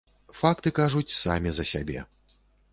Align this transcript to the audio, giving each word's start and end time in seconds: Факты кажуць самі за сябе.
Факты 0.39 0.69
кажуць 0.79 1.17
самі 1.17 1.53
за 1.61 1.69
сябе. 1.75 1.99